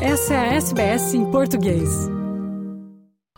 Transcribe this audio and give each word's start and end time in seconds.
Essa 0.00 0.34
é 0.34 0.36
a 0.36 0.54
SBS 0.56 1.14
em 1.14 1.30
português. 1.30 1.88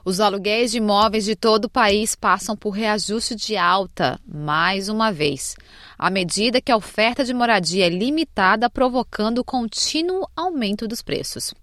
Os 0.04 0.18
aluguéis 0.18 0.72
de 0.72 0.78
imóveis 0.78 1.24
de 1.24 1.36
todo 1.36 1.66
o 1.66 1.70
país 1.70 2.16
passam 2.16 2.56
por 2.56 2.70
reajuste 2.70 3.36
de 3.36 3.56
alta, 3.56 4.18
mais 4.26 4.88
uma 4.88 5.12
vez, 5.12 5.54
à 5.96 6.10
medida 6.10 6.60
que 6.60 6.72
a 6.72 6.76
oferta 6.76 7.24
de 7.24 7.32
moradia 7.32 7.86
é 7.86 7.88
limitada, 7.88 8.68
provocando 8.68 9.38
o 9.38 9.44
contínuo 9.44 10.26
aumento 10.34 10.88
dos 10.88 11.00
preços. 11.00 11.54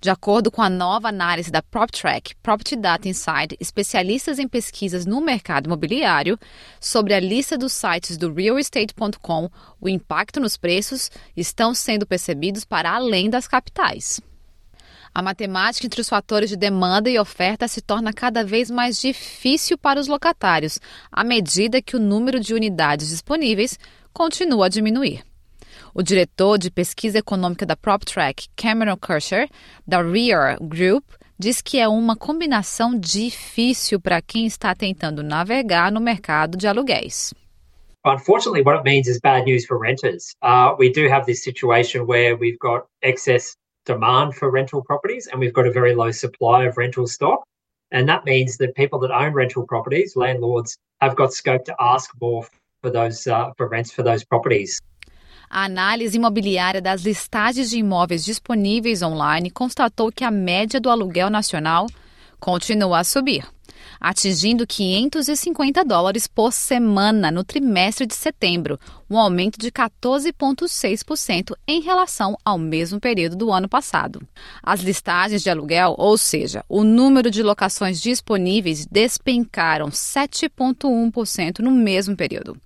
De 0.00 0.08
acordo 0.08 0.50
com 0.50 0.62
a 0.62 0.70
nova 0.70 1.08
análise 1.08 1.50
da 1.50 1.60
PropTrack, 1.60 2.34
Property 2.36 2.74
Data 2.74 3.06
Insight, 3.06 3.54
especialistas 3.60 4.38
em 4.38 4.48
pesquisas 4.48 5.04
no 5.04 5.20
mercado 5.20 5.66
imobiliário, 5.66 6.38
sobre 6.80 7.12
a 7.12 7.20
lista 7.20 7.58
dos 7.58 7.74
sites 7.74 8.16
do 8.16 8.32
realestate.com, 8.32 9.50
o 9.78 9.88
impacto 9.90 10.40
nos 10.40 10.56
preços 10.56 11.10
estão 11.36 11.74
sendo 11.74 12.06
percebidos 12.06 12.64
para 12.64 12.90
além 12.92 13.28
das 13.28 13.46
capitais. 13.46 14.20
A 15.14 15.22
matemática 15.22 15.86
entre 15.86 16.00
os 16.00 16.08
fatores 16.08 16.50
de 16.50 16.56
demanda 16.56 17.10
e 17.10 17.18
oferta 17.18 17.66
se 17.66 17.80
torna 17.80 18.12
cada 18.12 18.44
vez 18.44 18.70
mais 18.70 19.00
difícil 19.00 19.76
para 19.78 19.98
os 19.98 20.06
locatários, 20.06 20.78
à 21.10 21.24
medida 21.24 21.82
que 21.82 21.96
o 21.96 22.00
número 22.00 22.40
de 22.40 22.54
unidades 22.54 23.08
disponíveis 23.08 23.78
continua 24.12 24.66
a 24.66 24.68
diminuir. 24.68 25.24
O 25.94 26.02
diretor 26.02 26.58
de 26.58 26.70
pesquisa 26.70 27.18
econômica 27.18 27.64
da 27.64 27.76
PropTrack, 27.76 28.48
Cameron 28.56 28.96
Kircher, 28.96 29.48
da 29.86 30.02
REAR 30.02 30.58
Group, 30.60 31.04
diz 31.38 31.62
que 31.62 31.78
é 31.78 31.88
uma 31.88 32.16
combinação 32.16 32.98
difícil 32.98 34.00
para 34.00 34.20
quem 34.20 34.46
está 34.46 34.74
tentando 34.74 35.22
navegar 35.22 35.92
no 35.92 36.00
mercado 36.00 36.58
de 36.58 36.66
aluguéis. 36.66 37.32
Unfortunately, 38.04 38.62
what 38.62 38.78
it 38.78 38.84
means 38.84 39.06
is 39.06 39.18
bad 39.20 39.44
news 39.44 39.66
for 39.66 39.78
renters. 39.78 40.34
Uh, 40.42 40.74
we 40.78 40.90
do 40.90 41.08
have 41.08 41.26
this 41.26 41.42
situation 41.42 42.06
where 42.06 42.36
we've 42.36 42.58
got 42.58 42.86
excess 43.02 43.56
demand 43.88 44.34
for 44.38 44.46
rental 44.50 44.80
properties 44.90 45.24
and 45.26 45.40
we've 45.40 45.56
got 45.58 45.66
a 45.66 45.74
very 45.80 45.94
low 46.02 46.12
supply 46.12 46.58
of 46.68 46.76
rental 46.76 47.06
stock. 47.06 47.40
And 47.90 48.06
that 48.12 48.22
means 48.30 48.58
that 48.58 48.74
people 48.74 48.98
that 49.00 49.10
own 49.10 49.32
rental 49.32 49.64
properties, 49.66 50.14
landlords, 50.14 50.76
have 51.00 51.16
got 51.16 51.32
scope 51.32 51.64
to 51.64 51.74
ask 51.80 52.06
more 52.20 52.42
for 52.82 52.90
those 52.90 53.26
uh, 53.26 53.50
for 53.56 53.66
rents 53.74 53.90
for 53.96 54.04
those 54.04 54.22
properties. 54.24 54.78
A 55.50 55.64
análise 55.64 56.14
imobiliária 56.14 56.82
das 56.82 57.02
listagens 57.02 57.70
de 57.70 57.78
imóveis 57.78 58.24
disponíveis 58.26 59.00
online 59.00 59.50
constatou 59.50 60.12
que 60.12 60.24
a 60.24 60.30
média 60.30 60.78
do 60.78 60.90
aluguel 60.90 61.30
nacional 61.30 61.86
continua 62.40 63.00
a 63.00 63.04
subir, 63.04 63.46
atingindo 64.00 64.66
550 64.66 65.84
dólares 65.84 66.26
por 66.26 66.52
semana 66.52 67.30
no 67.30 67.42
trimestre 67.44 68.06
de 68.06 68.14
setembro, 68.14 68.78
um 69.10 69.18
aumento 69.18 69.58
de 69.58 69.70
14,6% 69.70 71.54
em 71.66 71.80
relação 71.80 72.36
ao 72.44 72.58
mesmo 72.58 73.00
período 73.00 73.36
do 73.36 73.52
ano 73.52 73.68
passado. 73.68 74.26
As 74.62 74.80
listagens 74.80 75.42
de 75.42 75.50
aluguel, 75.50 75.94
ou 75.98 76.16
seja, 76.16 76.64
o 76.68 76.84
número 76.84 77.30
de 77.30 77.42
locações 77.42 78.00
disponíveis, 78.00 78.86
despencaram 78.86 79.88
7,1% 79.88 81.60
no 81.60 81.70
mesmo 81.70 82.16
período. 82.16 82.56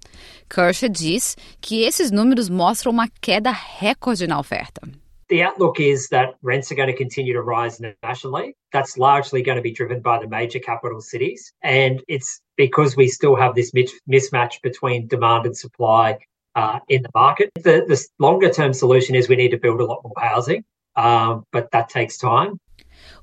Kershaw 0.49 0.89
diz 0.89 1.37
que 1.61 1.83
esses 1.83 2.11
números 2.11 2.49
mostram 2.49 2.93
uma 2.93 3.09
queda 3.21 3.51
recorde 3.51 4.27
na 4.27 4.39
oferta. 4.39 4.83
The 5.33 5.43
outlook 5.43 5.81
is 5.81 6.09
that 6.09 6.35
rents 6.43 6.71
are 6.71 6.75
going 6.75 6.89
to 6.89 6.95
continue 6.95 7.33
to 7.33 7.41
rise 7.41 7.81
nationally. 8.03 8.55
That's 8.71 8.99
largely 8.99 9.43
going 9.43 9.57
to 9.57 9.63
be 9.63 9.71
driven 9.71 10.03
by 10.03 10.19
the 10.19 10.29
major 10.29 10.59
capital 10.59 11.01
cities. 11.01 11.55
And 11.63 12.03
it's 12.07 12.43
because 12.59 12.99
we 12.99 13.09
still 13.09 13.35
have 13.37 13.55
this 13.55 13.73
mismatch 13.73 14.61
between 14.63 15.07
demand 15.07 15.47
and 15.47 15.57
supply 15.57 16.19
uh, 16.55 16.81
in 16.91 17.01
the 17.01 17.09
market. 17.15 17.51
The, 17.55 17.87
the 17.89 18.07
longer 18.19 18.51
term 18.51 18.75
solution 18.75 19.15
is 19.15 19.31
we 19.31 19.37
need 19.37 19.53
to 19.53 19.57
build 19.57 19.81
a 19.81 19.87
lot 19.87 20.03
more 20.05 20.13
housing, 20.19 20.65
um, 20.97 21.45
but 21.51 21.71
that 21.71 21.89
takes 21.89 22.19
time. 22.19 22.59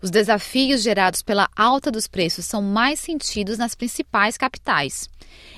Os 0.01 0.09
desafios 0.09 0.81
gerados 0.81 1.21
pela 1.21 1.49
alta 1.55 1.91
dos 1.91 2.07
preços 2.07 2.45
são 2.45 2.61
mais 2.61 2.99
sentidos 2.99 3.57
nas 3.57 3.75
principais 3.75 4.37
capitais. 4.37 5.09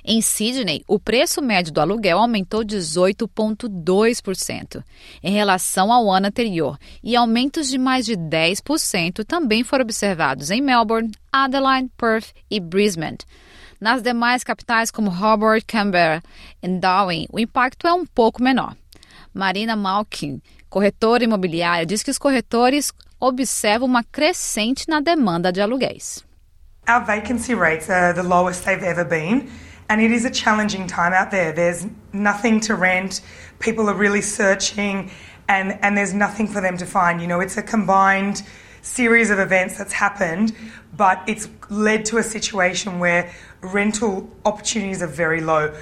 Em 0.03 0.19
Sydney, 0.19 0.83
o 0.87 0.99
preço 0.99 1.43
médio 1.43 1.71
do 1.71 1.79
aluguel 1.79 2.17
aumentou 2.17 2.65
18,2% 2.65 4.83
em 5.21 5.31
relação 5.31 5.91
ao 5.91 6.11
ano 6.11 6.25
anterior, 6.27 6.75
e 7.03 7.15
aumentos 7.15 7.69
de 7.69 7.77
mais 7.77 8.03
de 8.05 8.17
10% 8.17 9.23
também 9.25 9.63
foram 9.63 9.83
observados 9.83 10.49
em 10.49 10.59
Melbourne, 10.59 11.11
Adelaide, 11.31 11.91
Perth 11.95 12.33
e 12.49 12.59
Brisbane. 12.59 13.19
Nas 13.79 14.01
demais 14.01 14.43
capitais 14.43 14.89
como 14.89 15.11
Hobart, 15.11 15.63
Canberra 15.67 16.23
e 16.61 16.67
Darwin, 16.67 17.27
o 17.31 17.39
impacto 17.39 17.87
é 17.87 17.93
um 17.93 18.07
pouco 18.07 18.41
menor. 18.41 18.75
Marina 19.33 19.75
Malkin, 19.75 20.41
corretora 20.69 21.23
imobiliária, 21.23 21.85
diz 21.85 22.03
que 22.03 22.11
os 22.11 22.17
corretores 22.17 22.91
observa 23.21 23.85
uma 23.85 24.03
crescente 24.03 24.89
na 24.89 24.99
demanda 24.99 25.51
de 25.51 25.61
aluguéis. 25.61 26.25
Our 26.89 27.05
vacancy 27.05 27.53
rates 27.53 27.89
are 27.89 28.13
the 28.13 28.23
lowest 28.23 28.65
they've 28.65 28.83
ever 28.83 29.05
been. 29.05 29.49
And 29.87 30.01
it 30.01 30.11
is 30.11 30.25
a 30.25 30.31
challenging 30.31 30.87
time 30.87 31.13
out 31.13 31.31
there. 31.31 31.51
There's 31.51 31.85
nothing 32.13 32.61
to 32.61 32.75
rent. 32.75 33.21
People 33.59 33.89
are 33.89 33.93
really 33.93 34.21
searching, 34.21 35.11
and, 35.49 35.77
and 35.81 35.97
there's 35.97 36.13
nothing 36.13 36.47
for 36.47 36.61
them 36.61 36.77
to 36.77 36.85
find. 36.85 37.21
You 37.21 37.27
know, 37.27 37.41
it's 37.41 37.57
a 37.57 37.61
combined 37.61 38.41
series 38.81 39.29
of 39.29 39.37
events 39.37 39.77
that's 39.77 39.91
happened, 39.91 40.55
but 40.95 41.21
it's 41.27 41.49
led 41.69 42.05
to 42.05 42.19
a 42.19 42.23
situation 42.23 42.99
where 42.99 43.31
rental 43.61 44.29
opportunities 44.45 45.01
are 45.03 45.07
very 45.07 45.41
low. 45.41 45.73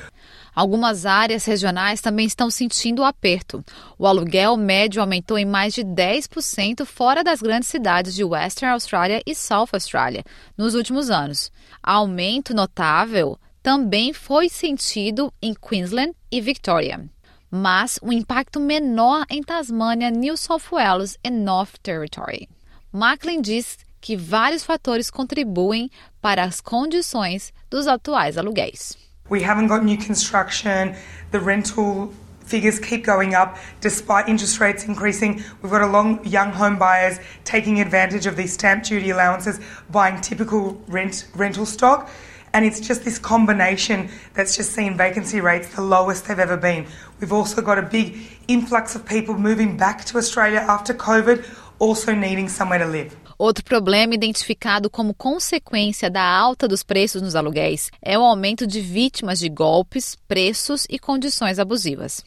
Algumas 0.59 1.06
áreas 1.06 1.46
regionais 1.46 2.02
também 2.02 2.25
estão 2.25 2.52
sentindo 2.52 3.02
o 3.02 3.06
aperto. 3.06 3.64
O 3.97 4.06
aluguel 4.06 4.58
médio 4.58 5.02
aumentou 5.02 5.38
em 5.38 5.46
mais 5.46 5.74
de 5.74 5.86
10% 5.86 6.86
fora 6.86 7.24
das 7.24 7.40
grandes 7.40 7.70
cidades 7.70 8.14
de 8.14 8.25
Western 8.25 8.74
Australia 8.74 9.22
e 9.25 9.34
South 9.34 9.69
Australia 9.72 10.22
nos 10.58 10.75
últimos 10.75 11.09
anos. 11.09 11.50
Aumento 11.81 12.53
notável 12.53 13.40
também 13.64 14.12
foi 14.12 14.50
sentido 14.50 15.34
em 15.42 15.53
Queensland 15.53 16.14
e 16.30 16.42
Victoria, 16.42 17.09
mas 17.50 17.98
um 18.03 18.12
impacto 18.12 18.59
menor 18.59 19.25
em 19.30 19.42
Tasmânia, 19.42 20.09
New 20.09 20.36
South 20.36 20.64
Wales 20.69 21.18
e 21.24 21.30
North 21.30 21.75
Territory. 21.81 22.50
Macklin 22.92 23.40
diz 23.40 23.78
que 24.02 24.18
vários 24.18 24.66
fatores 24.66 25.09
contribuem 25.09 25.90
para 26.22 26.44
as 26.44 26.59
condições 26.59 27.53
dos 27.69 27.88
atuais 27.88 28.38
aluguéis. 28.38 29.09
We 29.29 29.41
haven't 29.44 29.67
got 29.67 29.84
new 29.84 29.97
construction. 29.97 30.95
The 31.31 31.40
rental 31.40 32.12
figures 32.41 32.79
keep 32.79 33.06
going 33.06 33.35
up 33.35 33.57
despite 33.79 34.28
interest 34.28 34.59
rates 34.59 34.85
increasing. 34.85 35.44
We've 35.62 35.72
got 35.72 35.84
a 35.84 35.88
long 35.88 36.25
young 36.25 36.51
home 36.51 36.79
buyers 36.79 37.19
taking 37.44 37.79
advantage 37.79 38.25
of 38.25 38.35
these 38.35 38.53
stamp 38.53 38.84
duty 38.84 39.12
allowances, 39.12 39.59
buying 39.91 40.19
typical 40.22 40.81
rent 40.88 41.28
rental 41.35 41.68
stock. 41.68 42.09
And 42.51 42.66
it's 42.66 42.79
just 42.79 43.03
this 43.03 43.19
combination 43.19 44.09
that's 44.34 44.57
just 44.57 44.72
seen 44.72 44.97
vacancy 44.97 45.39
rates 45.39 45.75
the 45.75 45.84
lowest 45.84 46.25
they've 46.25 46.39
ever 46.39 46.57
been. 46.57 46.88
We've 47.19 47.31
also 47.31 47.62
got 47.62 47.78
a 47.78 47.84
big 47.84 48.18
influx 48.47 48.95
of 48.95 49.06
people 49.06 49.38
moving 49.38 49.78
back 49.78 50.03
to 50.06 50.18
Australia 50.18 50.66
after 50.68 50.95
COVID, 50.95 51.45
also 51.78 52.16
needing 52.16 52.50
somewhere 52.50 52.79
to 52.79 52.88
live. 52.88 53.16
Outro 53.39 53.63
problema 53.63 54.13
identificado 54.13 54.89
como 54.89 55.13
consequência 55.13 56.09
da 56.09 56.22
alta 56.22 56.67
dos 56.67 56.83
preços 56.83 57.22
nos 57.22 57.38
aluguéis 57.38 57.89
é 58.01 58.19
o 58.19 58.22
aumento 58.22 58.67
de 58.67 58.81
vítimas 58.81 59.39
de 59.39 59.47
golpes, 59.47 60.17
preços 60.27 60.85
e 60.89 61.00
condições 61.00 61.57
abusivas. 61.57 62.22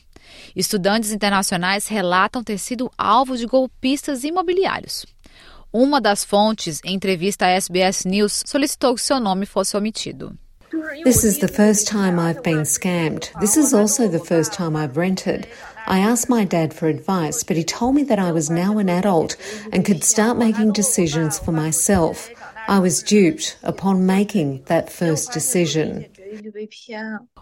Estudantes 0.56 1.10
internacionais 1.10 1.86
relatam 1.86 2.42
ter 2.42 2.56
sido 2.56 2.90
alvo 2.96 3.36
de 3.36 3.44
golpistas 3.44 4.24
imobiliários. 4.24 5.04
Uma 5.70 6.00
das 6.00 6.24
fontes, 6.24 6.80
em 6.82 6.94
entrevista 6.94 7.44
à 7.44 7.50
SBS 7.50 8.08
News, 8.08 8.42
solicitou 8.46 8.94
que 8.94 9.02
seu 9.02 9.20
nome 9.20 9.44
fosse 9.44 9.76
omitido. 9.76 10.34
This 11.04 11.24
is 11.24 11.36
the 11.36 11.48
first 11.48 11.86
time 11.86 12.18
I've 12.18 12.40
been 12.42 12.64
scammed. 12.64 13.30
This 13.38 13.58
is 13.58 13.74
also 13.74 14.08
the 14.08 14.18
first 14.18 14.54
time 14.54 14.82
I've 14.82 14.98
rented. 14.98 15.46
I 15.86 15.98
asked 15.98 16.28
my 16.28 16.44
dad 16.44 16.72
for 16.72 16.88
advice, 16.88 17.42
but 17.42 17.56
he 17.56 17.64
told 17.64 17.94
me 17.94 18.02
that 18.04 18.18
I 18.18 18.32
was 18.32 18.48
now 18.48 18.78
an 18.78 18.88
adult 18.88 19.36
and 19.72 19.84
could 19.84 20.04
start 20.04 20.38
making 20.38 20.72
decisions 20.72 21.38
for 21.38 21.52
myself. 21.52 22.30
I 22.68 22.78
was 22.78 23.02
duped 23.02 23.58
upon 23.62 24.06
making 24.06 24.62
that 24.66 24.90
first 24.90 25.32
decision. 25.32 26.06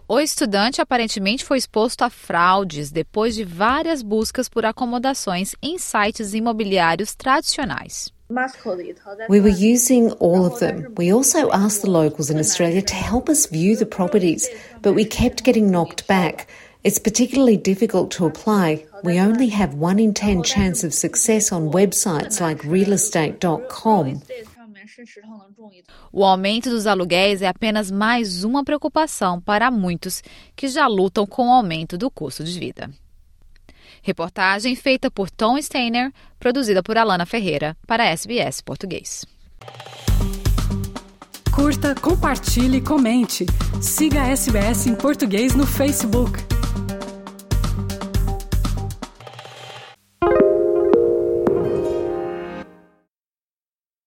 O 0.08 0.18
estudante 0.18 0.80
aparentemente 0.80 1.44
foi 1.44 1.58
exposto 1.58 2.02
a 2.02 2.10
fraudes 2.10 2.90
depois 2.90 3.34
de 3.34 3.44
várias 3.44 4.02
buscas 4.02 4.48
por 4.48 4.64
acomodações 4.64 5.54
em 5.62 5.78
sites 5.78 6.34
imobiliários 6.34 7.14
tradicionais. 7.14 8.12
We 9.28 9.40
were 9.40 9.48
using 9.50 10.12
all 10.20 10.46
of 10.46 10.60
them. 10.60 10.94
We 10.96 11.12
also 11.12 11.50
asked 11.50 11.82
the 11.82 11.90
locals 11.90 12.30
in 12.30 12.38
Australia 12.38 12.80
to 12.80 12.94
help 12.94 13.28
us 13.28 13.46
view 13.46 13.76
the 13.76 13.86
properties, 13.86 14.48
but 14.82 14.94
we 14.94 15.04
kept 15.04 15.42
getting 15.42 15.70
knocked 15.70 16.06
back. 16.06 16.46
It's 16.82 16.98
particularly 16.98 17.58
difficult 17.58 18.10
to 18.16 18.24
apply. 18.24 18.86
We 19.04 19.20
only 19.20 19.50
have 19.50 19.74
1 19.74 19.98
in 19.98 20.14
10 20.14 20.42
chance 20.42 20.82
of 20.82 20.94
success 20.94 21.52
on 21.52 21.70
websites 21.70 22.40
like 22.40 22.66
realestate.com. 22.66 24.22
O 26.10 26.24
aumento 26.24 26.70
dos 26.70 26.86
aluguéis 26.86 27.42
é 27.42 27.48
apenas 27.48 27.90
mais 27.90 28.44
uma 28.44 28.64
preocupação 28.64 29.40
para 29.42 29.70
muitos 29.70 30.22
que 30.56 30.68
já 30.68 30.86
lutam 30.86 31.26
com 31.26 31.48
o 31.48 31.52
aumento 31.52 31.98
do 31.98 32.10
custo 32.10 32.42
de 32.42 32.58
vida. 32.58 32.90
Reportagem 34.02 34.74
feita 34.74 35.10
por 35.10 35.30
Tom 35.30 35.60
Steiner, 35.60 36.10
produzida 36.38 36.82
por 36.82 36.96
Alana 36.96 37.26
Ferreira, 37.26 37.76
para 37.86 38.06
SBS 38.06 38.62
Português. 38.62 39.26
Curta, 41.54 41.94
compartilhe, 41.94 42.80
comente. 42.80 43.44
Siga 43.82 44.22
a 44.22 44.28
SBS 44.28 44.86
em 44.86 44.94
português 44.94 45.54
no 45.54 45.66
Facebook. 45.66 46.59